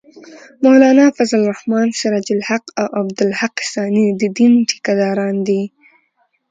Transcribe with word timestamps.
مولانا 0.63 1.11
فضل 1.15 1.37
الرحمن، 1.43 1.91
سراج 2.01 2.27
الحق 2.31 2.63
او 2.79 2.87
عبدالحق 2.99 3.55
ثاني 3.73 4.05
د 4.21 4.21
دین 4.37 4.53
ټېکه 4.69 4.93
داران 4.99 5.35
دي 5.47 5.61